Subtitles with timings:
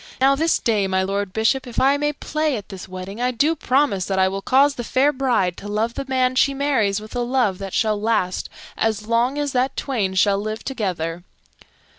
[0.19, 3.55] Now this day, my Lord Bishop, if I may play at this wedding, I do
[3.55, 7.15] promise that I will cause the fair bride to love the man she marries with
[7.15, 11.23] a love that shall last as long as that twain shall live together."